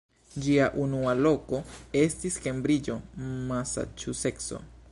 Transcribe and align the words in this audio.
Ĝia 0.43 0.63
unua 0.83 1.11
loko 1.25 1.59
estis 2.01 2.37
Kembriĝo, 2.47 2.95
Masaĉuseco. 3.53 4.63